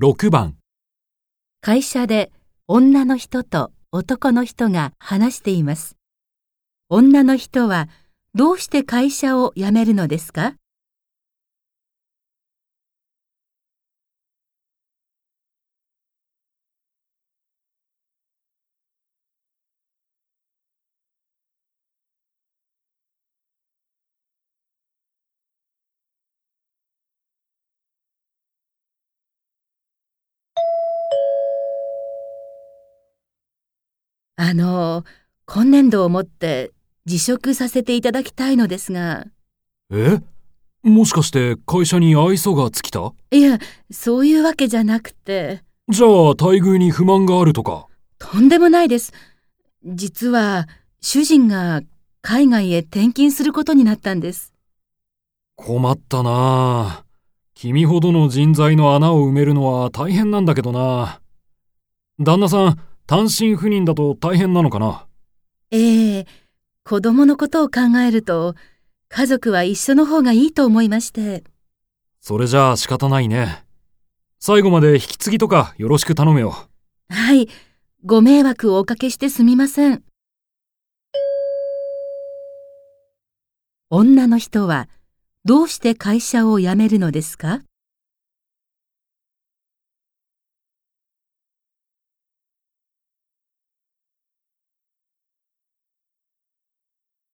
[0.00, 0.56] 6番
[1.60, 2.32] 会社で
[2.66, 5.98] 女の人と男の人が話しています。
[6.88, 7.90] 女の人は
[8.32, 10.54] どうして会社を辞めるのですか？
[34.44, 35.04] あの、
[35.46, 36.72] 今年度をもって
[37.04, 39.26] 辞職させていただきたいのですが。
[39.92, 40.18] え？
[40.82, 43.12] もしかして会社に愛想が尽きた？
[43.30, 43.60] いや、
[43.92, 45.62] そういうわけじゃなくて。
[45.88, 47.86] じゃあ待遇に不満があるとか？
[48.18, 49.12] とんでもないです。
[49.84, 50.66] 実は、
[51.00, 51.82] 主人が
[52.20, 54.52] 海外へ転勤することになったんです。
[55.54, 57.04] 困ったなあ
[57.54, 61.20] 君ほどの人材の穴を埋めるのは大変なんだけどな
[62.18, 65.06] 旦那さん単身赴任だと大変なのかな？
[65.70, 66.26] ええ
[66.84, 68.54] 子供のことを考えると、
[69.08, 71.44] 家族は一緒の方がいいと思いまして。
[72.20, 73.64] それじゃあ仕方ないね
[74.38, 76.68] 最後まで引き継ぎとかよろしく頼むよ
[77.08, 77.48] はい、
[78.04, 80.04] ご迷惑をおかけしてすみません。
[83.90, 84.88] 女の人は
[85.44, 87.62] どうして会社を辞めるのですか？